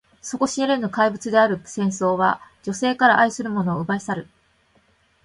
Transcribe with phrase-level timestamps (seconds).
[0.19, 4.27] 底知れぬ怪物である戦争は、女性から愛する者を奪い去る。